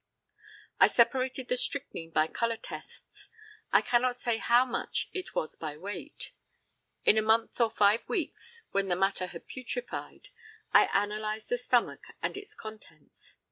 I 0.79 0.87
separated 0.87 1.47
the 1.47 1.57
strychnine 1.57 2.09
by 2.09 2.25
colour 2.25 2.57
tests. 2.57 3.29
I 3.71 3.81
cannot 3.81 4.15
say 4.15 4.37
how 4.37 4.65
much 4.65 5.07
it 5.13 5.35
was 5.35 5.55
by 5.55 5.77
weight. 5.77 6.31
In 7.05 7.19
a 7.19 7.21
month 7.21 7.61
or 7.61 7.69
five 7.69 8.09
weeks, 8.09 8.63
when 8.71 8.87
the 8.87 8.95
matter 8.95 9.27
had 9.27 9.47
putrefied, 9.47 10.29
I 10.73 10.89
analysed 10.91 11.49
the 11.49 11.59
stomach 11.59 12.01
and 12.19 12.35
its 12.35 12.55
contents. 12.55 13.37